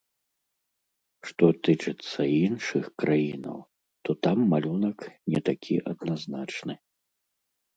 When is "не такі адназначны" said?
5.35-6.75